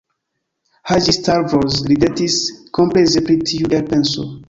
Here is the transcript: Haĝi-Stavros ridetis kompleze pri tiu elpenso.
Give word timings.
Haĝi-Stavros 0.91 1.79
ridetis 1.93 2.41
kompleze 2.81 3.27
pri 3.29 3.41
tiu 3.53 3.75
elpenso. 3.83 4.33